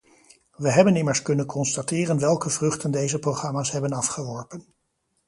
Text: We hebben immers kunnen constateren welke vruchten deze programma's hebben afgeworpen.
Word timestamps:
We 0.57 0.69
hebben 0.71 0.95
immers 0.95 1.21
kunnen 1.21 1.45
constateren 1.45 2.19
welke 2.19 2.49
vruchten 2.49 2.91
deze 2.91 3.19
programma's 3.19 3.71
hebben 3.71 3.91
afgeworpen. 3.93 4.65